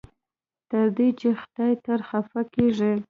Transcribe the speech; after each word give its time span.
تر 0.69 0.85
دې 0.97 1.07
چې 1.19 1.29
خدای 1.41 1.73
ترې 1.83 2.03
خفه 2.09 2.41
کېږي. 2.53 2.91